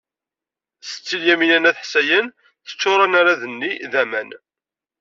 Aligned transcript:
Setti 0.89 1.17
Lyamina 1.21 1.57
n 1.59 1.69
At 1.69 1.77
Ḥsayen 1.83 2.27
teccuṛ 2.69 2.99
anarad-nni 3.05 3.71
d 3.91 3.93
aman. 4.01 4.29